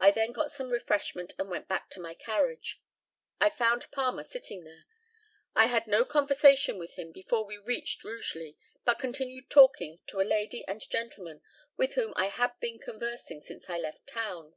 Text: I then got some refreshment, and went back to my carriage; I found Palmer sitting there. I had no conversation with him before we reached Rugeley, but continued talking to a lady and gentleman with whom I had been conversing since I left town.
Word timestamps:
I 0.00 0.10
then 0.10 0.32
got 0.32 0.50
some 0.50 0.70
refreshment, 0.70 1.32
and 1.38 1.48
went 1.48 1.68
back 1.68 1.90
to 1.90 2.00
my 2.00 2.12
carriage; 2.12 2.82
I 3.40 3.48
found 3.50 3.88
Palmer 3.92 4.24
sitting 4.24 4.64
there. 4.64 4.84
I 5.54 5.66
had 5.66 5.86
no 5.86 6.04
conversation 6.04 6.76
with 6.76 6.94
him 6.94 7.12
before 7.12 7.44
we 7.46 7.56
reached 7.56 8.02
Rugeley, 8.02 8.56
but 8.84 8.98
continued 8.98 9.48
talking 9.48 10.00
to 10.08 10.20
a 10.20 10.26
lady 10.26 10.64
and 10.66 10.80
gentleman 10.80 11.40
with 11.76 11.94
whom 11.94 12.14
I 12.16 12.26
had 12.30 12.58
been 12.58 12.80
conversing 12.80 13.40
since 13.40 13.70
I 13.70 13.78
left 13.78 14.08
town. 14.08 14.56